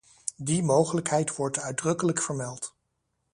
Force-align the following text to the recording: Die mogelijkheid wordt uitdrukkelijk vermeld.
Die 0.39 0.63
mogelijkheid 0.63 1.35
wordt 1.35 1.59
uitdrukkelijk 1.59 2.21
vermeld. 2.21 2.75